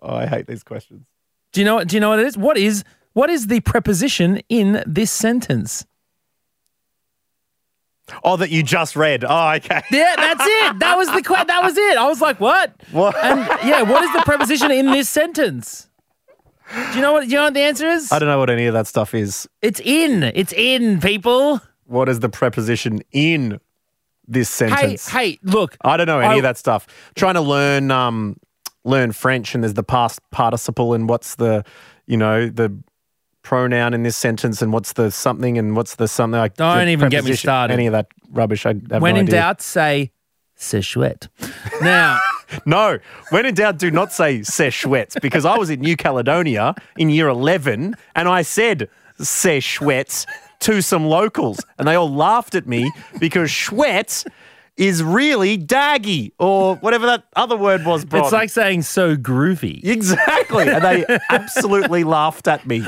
[0.02, 1.06] Oh, I hate these questions.
[1.54, 2.38] Do you know what do you know what it is?
[2.38, 2.84] What is
[3.14, 5.86] what is the preposition in this sentence?
[8.24, 9.24] Oh, that you just read.
[9.28, 9.82] Oh, okay.
[9.92, 10.80] Yeah, that's it.
[10.80, 11.98] That was the que- that was it.
[11.98, 12.74] I was like, what?
[12.92, 13.16] What?
[13.24, 15.88] And yeah, what is the preposition in this sentence?
[16.92, 18.12] Do you know what do you know what the answer is?
[18.12, 19.48] I don't know what any of that stuff is.
[19.62, 20.24] It's in.
[20.24, 21.60] It's in, people.
[21.86, 23.60] What is the preposition in
[24.28, 25.10] this Hey, sentence?
[25.10, 25.76] hey, look.
[25.82, 26.88] I don't know any I- of that stuff.
[27.16, 28.38] Trying to learn um
[28.86, 31.64] learn French and there's the past participle and what's the
[32.08, 32.76] you know the
[33.44, 37.10] pronoun in this sentence and what's the something and what's the something like Don't even
[37.10, 37.74] get me started.
[37.74, 38.66] Any of that rubbish?
[38.66, 39.40] I have When no in idea.
[39.40, 40.12] doubt, say
[40.82, 41.28] chouette.
[41.82, 42.20] Now,
[42.66, 42.98] No,
[43.30, 47.10] when in doubt, do not say c'est chouette because I was in New Caledonia in
[47.10, 48.90] year 11 and I said
[49.22, 50.26] c'est chouette
[50.60, 54.28] to some locals and they all laughed at me because Schwetz
[54.82, 58.24] is really daggy or whatever that other word was, bro.
[58.24, 59.80] it's like saying so groovy.
[59.84, 60.68] Exactly.
[60.68, 62.84] And they absolutely laughed at me.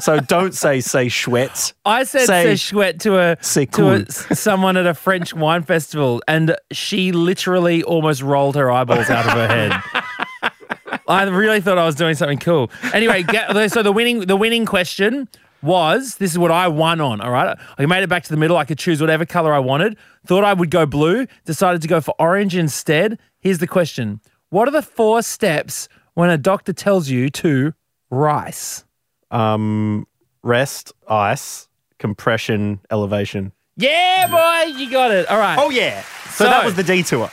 [0.00, 1.74] So don't say say Schwetz.
[1.84, 6.22] I said Say- c'est chouette to a to a, someone at a French wine festival,
[6.26, 11.00] and she literally almost rolled her eyeballs out of her head.
[11.06, 12.70] I really thought I was doing something cool.
[12.94, 13.24] Anyway,
[13.68, 15.28] so the winning the winning question
[15.62, 17.20] was this is what I won on.
[17.20, 18.56] All right, I made it back to the middle.
[18.56, 19.96] I could choose whatever color I wanted.
[20.26, 21.26] Thought I would go blue.
[21.44, 23.18] Decided to go for orange instead.
[23.40, 27.74] Here's the question: What are the four steps when a doctor tells you to
[28.10, 28.84] rice?
[29.30, 30.06] Um,
[30.42, 33.52] rest, ice, compression, elevation.
[33.76, 35.28] Yeah, boy, you got it.
[35.28, 35.58] All right.
[35.58, 36.02] Oh, yeah.
[36.30, 37.30] So, So- that was the detour.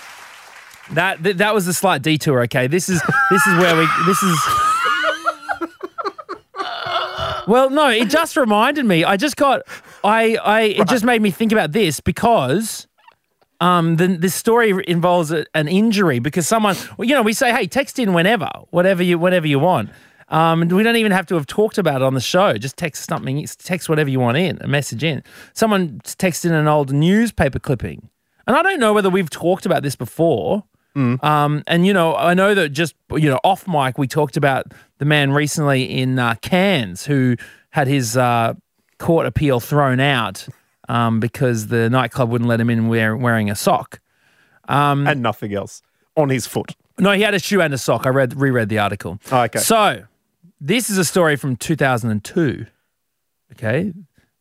[0.92, 2.44] That th- that was a slight detour.
[2.44, 4.38] Okay, this is this is where we this is.
[7.48, 9.04] Well, no, it just reminded me.
[9.04, 9.62] I just got,
[10.04, 12.88] I, I, it just made me think about this because,
[13.60, 17.52] um, the this story involves a, an injury because someone, well, you know, we say,
[17.52, 19.90] hey, text in whenever, whatever you, whatever you want.
[20.30, 22.58] Um, and we don't even have to have talked about it on the show.
[22.58, 25.24] Just text something, text whatever you want in, a message in.
[25.54, 28.10] Someone texted in an old newspaper clipping,
[28.48, 30.64] and I don't know whether we've talked about this before.
[30.96, 34.74] Um, and you know, I know that just you know off mic we talked about
[35.00, 37.36] the man recently in uh, Cairns who
[37.72, 38.54] had his uh,
[39.00, 40.48] court appeal thrown out
[40.90, 44.00] um, because the nightclub wouldn't let him in wear, wearing a sock.
[45.08, 45.82] and nothing else
[46.16, 46.76] on his foot.
[47.00, 48.06] No, he had a shoe and a sock.
[48.06, 49.20] I read reread the article.
[49.32, 49.60] Oh, okay.
[49.60, 50.06] So,
[50.62, 52.66] this is a story from 2002.
[53.54, 53.94] Okay.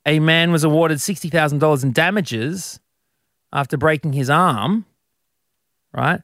[0.05, 2.81] A man was awarded $60,000 in damages
[3.53, 4.85] after breaking his arm,
[5.93, 6.21] right?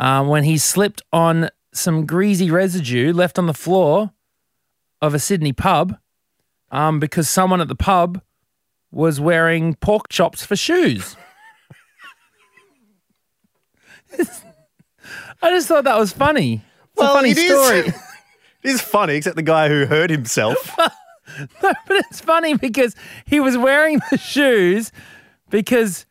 [0.00, 4.10] Uh, when he slipped on some greasy residue left on the floor
[5.02, 5.96] of a Sydney pub
[6.70, 8.22] um, because someone at the pub
[8.90, 11.16] was wearing pork chops for shoes.
[15.42, 16.62] I just thought that was funny.
[16.94, 17.78] It's a funny it is- story.
[18.62, 20.74] it is funny, except the guy who hurt himself.
[21.60, 24.92] but it's funny because he was wearing the shoes
[25.50, 26.06] because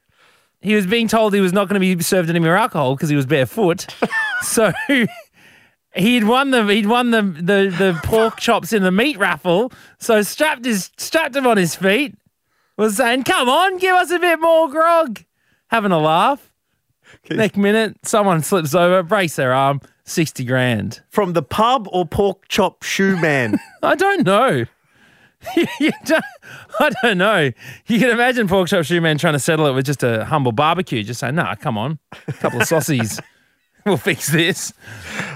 [0.62, 3.10] he was being told he was not going to be served any more alcohol because
[3.10, 3.88] he was barefoot.
[4.42, 4.72] so
[5.96, 9.72] he'd won the he'd won the, the the pork chops in the meat raffle.
[10.00, 12.16] So strapped his strapped him on his feet.
[12.78, 15.24] Was saying, "Come on, give us a bit more grog."
[15.68, 16.52] Having a laugh.
[17.30, 21.02] Next minute, someone slips over, breaks their arm, sixty grand.
[21.10, 23.60] From the pub or pork chop shoe man?
[23.84, 24.66] I don't know.
[25.80, 26.24] You don't-
[26.80, 27.52] I don't know.
[27.88, 30.52] You can imagine Pork Chop Shoe Man trying to settle it with just a humble
[30.52, 31.04] barbecue.
[31.04, 32.00] Just say, nah, come on.
[32.28, 33.20] A couple of sausages.
[33.86, 34.74] we'll fix this.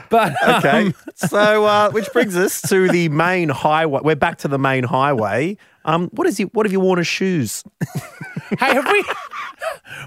[0.10, 0.88] But Okay.
[0.88, 4.02] um, so, uh, which brings us to the main highway.
[4.04, 5.58] We're back to the main highway.
[5.86, 6.54] Um, what is it?
[6.54, 7.64] What have you worn as shoes?
[8.60, 9.04] hey, have we?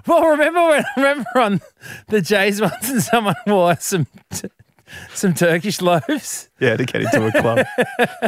[0.06, 1.60] Well, remember when remember on
[2.08, 4.48] the Jays once and someone wore some t-
[5.14, 6.48] some Turkish loaves?
[6.60, 7.66] Yeah, to get into a club.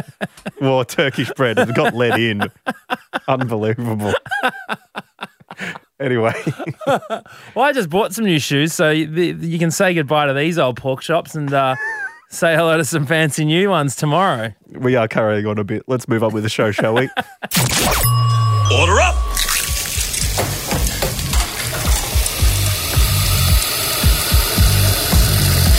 [0.61, 2.43] Wore Turkish bread and got let in.
[3.27, 4.13] Unbelievable.
[5.99, 6.33] Anyway,
[6.87, 7.21] Well,
[7.57, 10.57] I just bought some new shoes, so you, the, you can say goodbye to these
[10.57, 11.75] old pork chops and uh,
[12.29, 14.53] say hello to some fancy new ones tomorrow.
[14.71, 15.83] we are carrying on a bit.
[15.87, 17.09] Let's move on with the show, shall we?
[18.71, 19.15] Order up!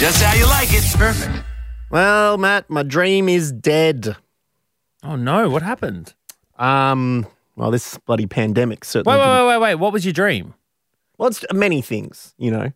[0.00, 0.82] Just how you like it.
[0.96, 1.44] Perfect.
[1.90, 4.16] well, Matt, my dream is dead.
[5.02, 6.14] Oh no, what happened?
[6.58, 9.18] Um, well, this bloody pandemic certainly.
[9.18, 9.74] Wait, wait, didn't- wait, wait, wait.
[9.74, 10.54] What was your dream?
[11.18, 12.72] Well, it's many things, you know,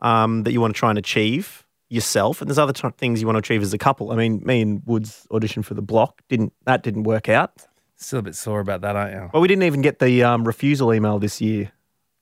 [0.00, 3.26] um, that you want to try and achieve yourself, and there's other t- things you
[3.26, 4.10] want to achieve as a couple.
[4.12, 6.20] I mean, me and Woods auditioned for the block.
[6.28, 7.66] Didn't that didn't work out?
[7.96, 9.30] Still a bit sore about that, aren't you?
[9.32, 11.72] Well, we didn't even get the um, refusal email this year.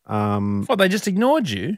[0.06, 1.76] Um, What, they just ignored you?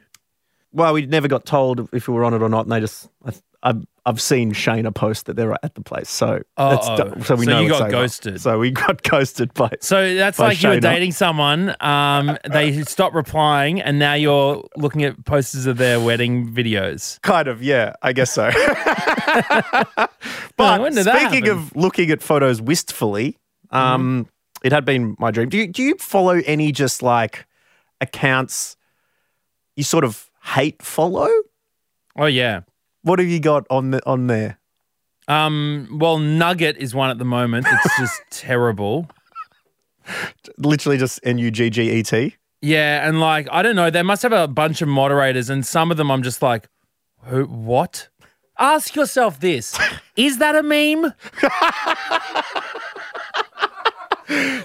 [0.75, 3.09] Well, we never got told if we were on it or not, and they just.
[3.25, 3.33] I,
[3.67, 7.21] I've, I've seen Shayna post that they're at the place, so that's Uh-oh.
[7.23, 7.91] so we So know you got over.
[7.91, 8.39] ghosted.
[8.39, 9.71] So we got ghosted by.
[9.81, 14.63] So that's By like you were dating someone, um, they stopped replying, and now you're
[14.77, 17.19] looking at posters of their wedding videos.
[17.23, 18.51] Kind of, yeah, I guess so.
[18.55, 20.11] but
[20.57, 23.39] that speaking of looking at photos wistfully,
[23.71, 24.29] um,
[24.63, 25.49] it had been my dream.
[25.49, 27.47] Do you, do you follow any just like
[28.01, 28.77] accounts
[29.77, 31.29] you sort of hate follow?
[32.17, 32.61] Oh yeah.
[33.03, 34.59] What have you got on the on there?
[35.27, 37.67] Um, well, Nugget is one at the moment.
[37.71, 39.09] It's just terrible.
[40.59, 42.37] Literally just N U G G E T.
[42.61, 45.91] Yeah, and like I don't know, they must have a bunch of moderators, and some
[45.91, 46.69] of them I'm just like,
[47.25, 47.45] who?
[47.45, 48.09] What?
[48.59, 49.79] Ask yourself this:
[50.17, 51.13] Is that a meme?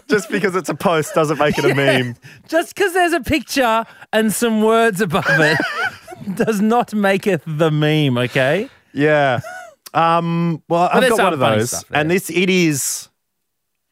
[0.07, 2.15] Just because it's a post doesn't make it a meme.
[2.47, 5.57] Just because there's a picture and some words above it
[6.35, 8.17] does not make it the meme.
[8.17, 8.69] Okay.
[8.93, 9.41] Yeah.
[9.93, 12.01] Um, well, I've there's got one some of funny those, stuff there.
[12.01, 13.09] and this it is,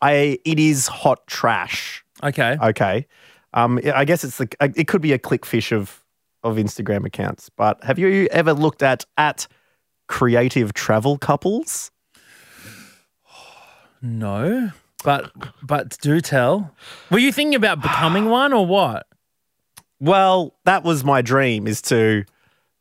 [0.01, 2.03] I it is hot trash.
[2.23, 2.58] Okay.
[2.62, 3.08] Okay.
[3.53, 6.03] Um, I guess it's the it could be a clickfish of
[6.43, 7.49] of Instagram accounts.
[7.49, 9.47] But have you ever looked at at
[10.08, 11.91] creative travel couples?
[13.99, 14.71] No,
[15.08, 15.32] but
[15.63, 16.76] but do tell.
[17.10, 19.08] Were you thinking about becoming one or what?
[20.02, 22.26] Well, that was my dream is to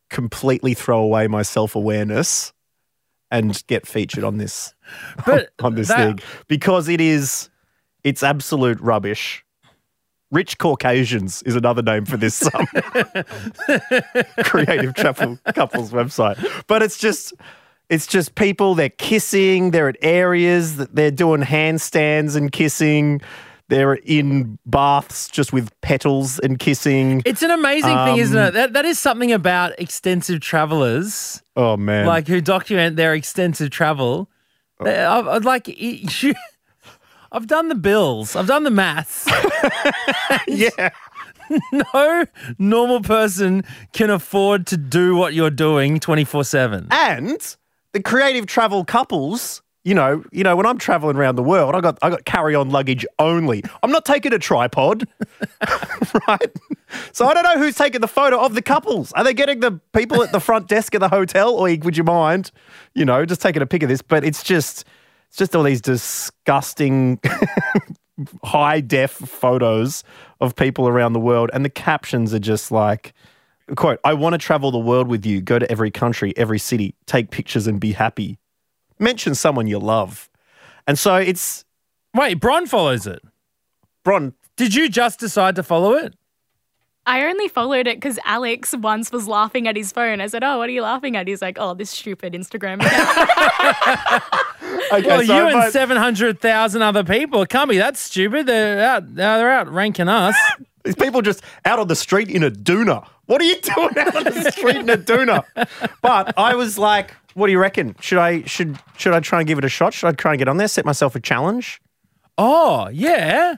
[0.09, 2.51] completely throw away my self awareness
[3.31, 4.73] and get featured on this
[5.25, 7.49] But on this that- thing because it is
[8.03, 9.45] it's absolute rubbish.
[10.29, 12.67] Rich Caucasians is another name for this um,
[14.43, 16.37] creative travel couples website,
[16.67, 17.33] but it's just
[17.89, 23.21] it's just people they're kissing, they're at areas that they're doing handstands and kissing,
[23.69, 27.21] they're in baths just with petals and kissing.
[27.25, 28.51] It's an amazing thing, isn't Um, it?
[28.53, 34.29] That that is something about extensive travelers, Oh man, like who document their extensive travel.
[34.83, 36.33] They- I've, I've like you,
[37.31, 39.27] I've done the bills, I've done the maths.
[40.47, 40.89] yeah.
[41.93, 42.25] no
[42.59, 46.87] normal person can afford to do what you're doing 24 seven.
[46.91, 47.55] And
[47.93, 51.79] the creative travel couples, you know, you know, when I'm traveling around the world, I
[51.79, 53.63] got I got carry on luggage only.
[53.81, 55.07] I'm not taking a tripod,
[56.27, 56.51] right?
[57.13, 59.13] So I don't know who's taking the photo of the couples.
[59.13, 62.03] Are they getting the people at the front desk of the hotel, or would you
[62.03, 62.51] mind,
[62.95, 64.01] you know, just taking a pic of this?
[64.01, 64.83] But it's just
[65.29, 67.21] it's just all these disgusting
[68.43, 70.03] high def photos
[70.41, 73.13] of people around the world, and the captions are just like.
[73.75, 76.95] Quote, I want to travel the world with you, go to every country, every city,
[77.05, 78.37] take pictures and be happy.
[78.97, 80.29] Mention someone you love.
[80.87, 81.65] And so it's
[82.15, 83.21] Wait, Bron follows it.
[84.03, 86.15] Bron, Did you just decide to follow it?
[87.05, 90.19] I only followed it because Alex once was laughing at his phone.
[90.19, 94.23] I said, "Oh, what are you laughing at?" He's like, "Oh, this stupid Instagram account."
[94.91, 97.43] okay, Well, so you and 700,000 other people.
[97.43, 98.45] It can't be that stupid.
[98.45, 100.35] They're out, they're out ranking us.
[100.83, 103.07] These people just out on the street in a doona.
[103.27, 105.43] What are you doing out on the street in a doona?
[106.01, 107.95] But I was like, what do you reckon?
[108.01, 109.93] Should I should should I try and give it a shot?
[109.93, 111.81] Should I try and get on there, set myself a challenge?
[112.37, 113.55] Oh, yeah.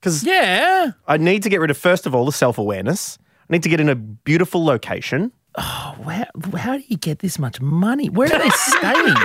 [0.00, 0.92] Because Yeah.
[1.06, 3.18] I need to get rid of first of all the self awareness.
[3.48, 5.32] I need to get in a beautiful location.
[5.56, 5.62] Oh,
[6.04, 6.24] how,
[6.56, 8.08] how do you get this much money?
[8.08, 9.16] Where are they staying?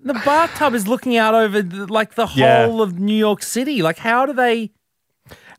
[0.00, 2.66] the bathtub is looking out over the, like the Yeah.
[2.66, 3.82] whole of New York City.
[3.82, 4.70] Like, how do they?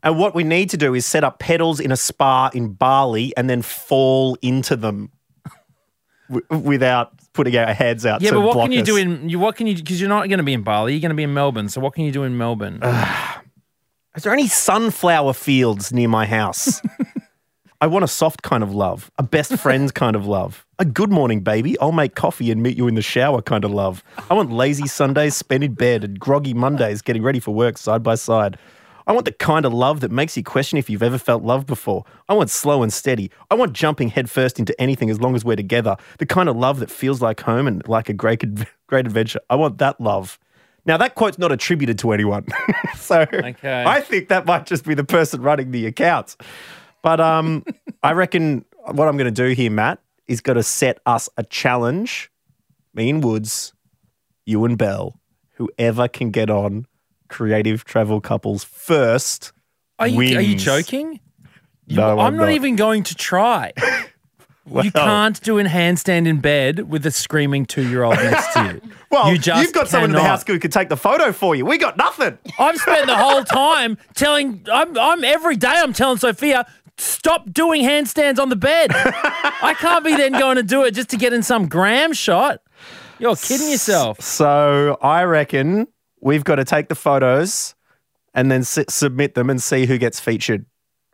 [0.02, 3.36] And what we need to do is set up pedals in a spa in Bali
[3.36, 5.10] and then fall into them
[6.30, 8.22] w- without putting our heads out.
[8.22, 8.86] Yeah, but what can you us.
[8.86, 9.28] do in?
[9.28, 9.76] You, what can you?
[9.76, 10.94] Because you're not going to be in Bali.
[10.94, 11.68] You're going to be in Melbourne.
[11.68, 12.80] So what can you do in Melbourne?
[14.16, 16.82] Is there any sunflower fields near my house?
[17.82, 21.10] I want a soft kind of love, a best friend kind of love, a good
[21.10, 21.78] morning, baby.
[21.80, 24.04] I'll make coffee and meet you in the shower kind of love.
[24.28, 28.02] I want lazy Sundays spent in bed and groggy Mondays getting ready for work side
[28.02, 28.58] by side.
[29.10, 31.66] I want the kind of love that makes you question if you've ever felt love
[31.66, 32.04] before.
[32.28, 33.32] I want slow and steady.
[33.50, 35.96] I want jumping headfirst into anything as long as we're together.
[36.18, 38.44] The kind of love that feels like home and like a great,
[38.86, 39.40] great adventure.
[39.50, 40.38] I want that love.
[40.86, 42.46] Now, that quote's not attributed to anyone.
[42.96, 43.82] so Okay.
[43.84, 46.36] I think that might just be the person running the accounts.
[47.02, 47.64] But um,
[48.04, 51.42] I reckon what I'm going to do here, Matt, is going to set us a
[51.42, 52.30] challenge.
[52.94, 53.72] Me and Woods,
[54.46, 55.18] you and Bell,
[55.56, 56.86] whoever can get on
[57.30, 59.52] creative travel couples first.
[59.98, 61.20] Are you, are you joking?
[61.88, 63.72] No, I'm, not, not, even going to try.
[64.82, 68.64] you can't do a handstand in bed with a screaming two year old next to
[68.64, 68.90] you.
[69.10, 71.56] Well, you just you've got someone in the house who could take the photo for
[71.56, 71.66] you.
[71.66, 72.38] We got nothing.
[72.60, 76.64] I've spent the whole time telling I'm I'm every day I'm telling Sophia
[76.96, 78.92] stop doing handstands on the bed.
[78.92, 82.62] I can't be then going to do it just to get in some gram shot.
[83.18, 84.20] You're kidding yourself.
[84.20, 85.88] So I reckon
[86.20, 87.74] we've got to take the photos
[88.34, 90.66] and then s- submit them and see who gets featured.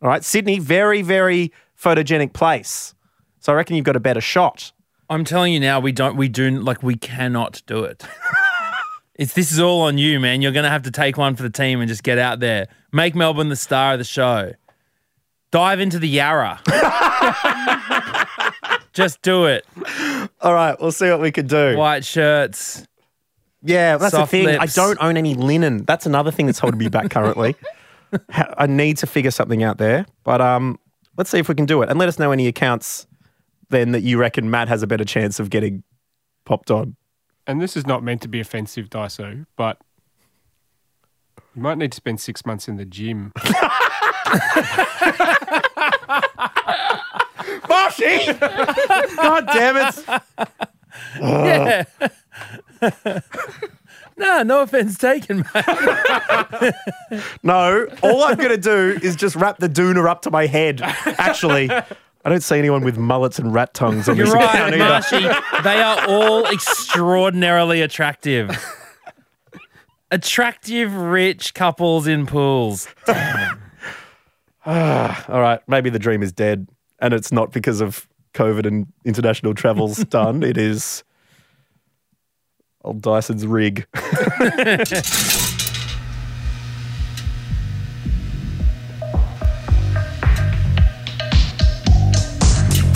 [0.02, 2.94] All right, Sydney, very, very photogenic place.
[3.40, 4.72] So I reckon you've got a better shot.
[5.08, 8.04] I'm telling you now, we don't we do like we cannot do it.
[9.18, 10.42] It's this is all on you, man.
[10.42, 12.66] You're gonna have to take one for the team and just get out there.
[12.92, 14.52] Make Melbourne the star of the show.
[15.50, 16.60] Dive into the Yarra.
[18.92, 19.64] just do it.
[20.42, 21.78] All right, we'll see what we can do.
[21.78, 22.86] White shirts.
[23.66, 24.46] Yeah, that's Soft the thing.
[24.46, 24.78] lips.
[24.78, 25.84] I don't own any linen.
[25.84, 27.56] That's another thing that's holding me back currently.
[28.30, 30.06] I need to figure something out there.
[30.24, 30.78] But um,
[31.16, 31.90] let's see if we can do it.
[31.90, 33.06] And let us know any accounts
[33.68, 35.82] then that you reckon Matt has a better chance of getting
[36.44, 36.96] popped on.
[37.46, 39.78] And this is not meant to be offensive, Dyso, but
[41.54, 43.32] you might need to spend six months in the gym.
[47.68, 48.32] Marshy!
[49.16, 50.04] God damn it.
[51.20, 51.84] Yeah.
[54.16, 55.64] no, no offense taken, mate.
[57.42, 60.80] No, all I'm going to do is just wrap the doona up to my head.
[60.82, 64.74] Actually, I don't see anyone with mullets and rat tongues on You're this account right,
[64.74, 65.28] either.
[65.28, 65.62] Marshy.
[65.62, 68.50] They are all extraordinarily attractive.
[70.10, 72.88] Attractive, rich couples in pools.
[73.08, 73.14] All
[75.40, 79.98] right, maybe the dream is dead, and it's not because of COVID and international travel's
[80.04, 80.42] done.
[80.42, 81.04] It is
[82.86, 83.86] old Dyson's rig.
[83.94, 84.82] I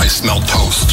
[0.09, 0.93] smell toast.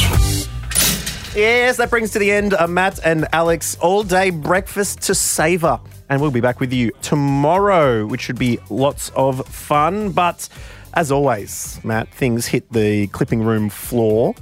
[1.36, 5.80] Yes, that brings to the end uh, Matt and Alex all day breakfast to savor.
[6.10, 10.12] And we'll be back with you tomorrow, which should be lots of fun.
[10.12, 10.50] But
[10.96, 14.34] as always, Matt, things hit the clipping room floor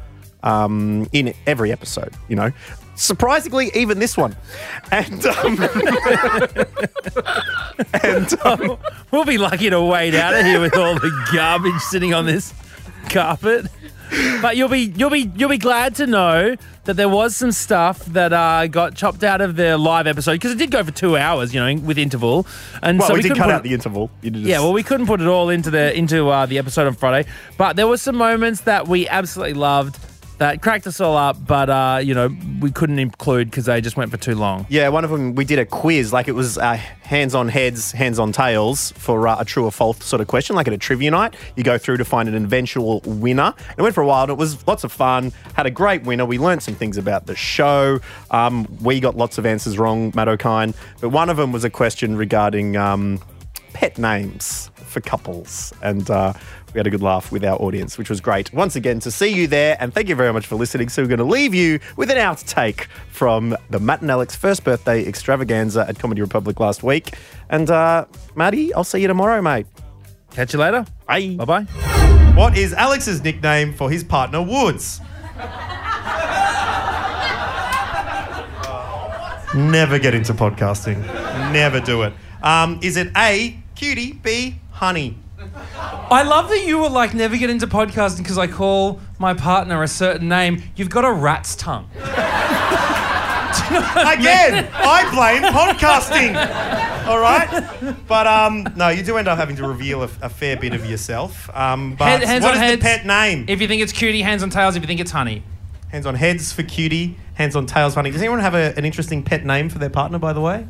[0.44, 2.52] um, in every episode, you know.
[2.96, 4.36] Surprisingly, even this one.
[4.92, 5.60] And, um,
[8.04, 8.78] and um,
[9.12, 12.54] We'll be lucky to wade out of here with all the garbage sitting on this
[13.10, 13.68] carpet.
[14.42, 18.06] But you'll be you'll be you'll be glad to know that there was some stuff
[18.06, 21.18] that uh, got chopped out of the live episode because it did go for two
[21.18, 22.46] hours, you know, with interval,
[22.84, 24.12] and well, so we, did cut out it- the interval.
[24.22, 26.94] Did Yeah, well, we couldn't put it all into the into uh, the episode on
[26.94, 29.98] Friday, but there were some moments that we absolutely loved
[30.38, 32.30] that cracked us all up, but uh, you know
[32.60, 34.66] we couldn't include because they just went for too long.
[34.70, 37.92] Yeah, one of them we did a quiz, like it was uh, hands on heads,
[37.92, 40.78] hands on tails for uh, a true or false sort of question, like at a
[40.78, 41.36] trivia night.
[41.56, 43.54] You go through to find an eventual winner.
[43.78, 45.32] It went for a while, and it was lots of fun.
[45.54, 46.26] Had a great winner.
[46.26, 48.00] We learned some things about the show.
[48.32, 51.70] Um, we got lots of answers wrong, Matt Okine, but one of them was a
[51.70, 52.78] question regarding.
[52.78, 53.20] Um,
[53.76, 55.74] pet names for couples.
[55.84, 56.32] And uh,
[56.76, 58.54] we had a good laugh with our audience, which was great.
[58.54, 60.90] Once again, to see you there, and thank you very much for listening.
[60.90, 64.64] So, we're going to leave you with an outtake from the Matt and Alex first
[64.64, 67.18] birthday extravaganza at Comedy Republic last week.
[67.50, 68.06] And, uh,
[68.36, 69.68] Matty, I'll see you tomorrow, mate.
[70.32, 70.86] Catch you later.
[71.08, 71.36] Bye.
[71.38, 71.64] Bye bye.
[72.36, 75.00] What is Alex's nickname for his partner, Woods?
[79.56, 81.00] Never get into podcasting.
[81.54, 82.12] Never do it.
[82.44, 85.18] Um, is it A, cutie, B, honey?
[85.56, 89.82] I love that you were like, never get into podcasting because I call my partner
[89.84, 90.62] a certain name.
[90.76, 91.90] You've got a rat's tongue.
[93.66, 96.36] Again, I blame podcasting.
[97.08, 100.58] All right, but um, no, you do end up having to reveal a, a fair
[100.58, 101.50] bit of yourself.
[101.56, 102.82] Um, but Head- hands what on is heads.
[102.82, 103.46] the pet name?
[103.48, 104.76] If you think it's cutie, hands on tails.
[104.76, 105.44] If you think it's honey.
[105.90, 108.12] Hands on heads for cutie, hands on tails for honey.
[108.12, 110.20] Does anyone have a, an interesting pet name for their partner?
[110.20, 110.68] By the way,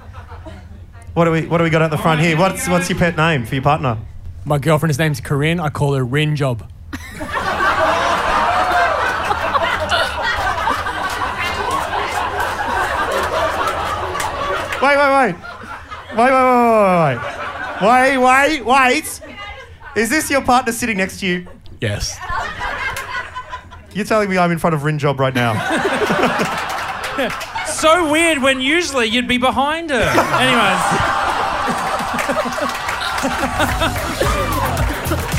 [1.14, 2.38] what do we what do we got at the front here?
[2.38, 3.98] What's what's your pet name for your partner?
[4.46, 5.60] My girlfriend's name's Corinne.
[5.60, 6.70] I call her Rin Job.
[14.82, 15.36] Wait, wait, wait.
[16.16, 17.18] Wait, wait, wait, wait,
[17.82, 18.18] wait.
[18.18, 19.22] Wait, wait, wait.
[19.96, 21.48] Is this your partner sitting next to you?
[21.82, 22.20] Yes.
[23.94, 25.54] You're telling me I'm in front of Rin Job right now.
[27.76, 29.96] So weird when usually you'd be behind her.
[30.40, 30.82] Anyways.